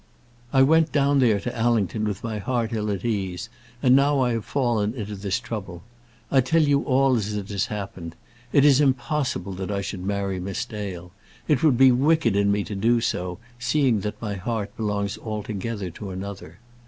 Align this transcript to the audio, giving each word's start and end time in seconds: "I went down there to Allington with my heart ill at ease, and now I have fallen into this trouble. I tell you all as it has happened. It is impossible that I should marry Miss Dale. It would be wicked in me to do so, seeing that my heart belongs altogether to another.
"I 0.51 0.63
went 0.63 0.91
down 0.91 1.19
there 1.19 1.39
to 1.41 1.55
Allington 1.55 2.05
with 2.05 2.23
my 2.23 2.39
heart 2.39 2.73
ill 2.73 2.89
at 2.89 3.05
ease, 3.05 3.49
and 3.83 3.95
now 3.95 4.19
I 4.21 4.31
have 4.31 4.45
fallen 4.45 4.95
into 4.95 5.15
this 5.15 5.39
trouble. 5.39 5.83
I 6.31 6.41
tell 6.41 6.63
you 6.63 6.81
all 6.81 7.15
as 7.15 7.33
it 7.35 7.49
has 7.49 7.67
happened. 7.67 8.15
It 8.51 8.65
is 8.65 8.81
impossible 8.81 9.53
that 9.53 9.69
I 9.69 9.81
should 9.81 10.03
marry 10.03 10.39
Miss 10.39 10.65
Dale. 10.65 11.11
It 11.47 11.61
would 11.61 11.77
be 11.77 11.91
wicked 11.91 12.35
in 12.35 12.51
me 12.51 12.63
to 12.63 12.73
do 12.75 12.99
so, 12.99 13.37
seeing 13.59 13.99
that 13.99 14.19
my 14.19 14.33
heart 14.33 14.75
belongs 14.75 15.19
altogether 15.19 15.91
to 15.91 16.09
another. 16.09 16.57